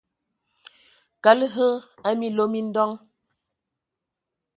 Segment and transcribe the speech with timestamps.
[1.23, 1.73] Kəlag hm
[2.07, 2.91] a minlo mi ndoŋ!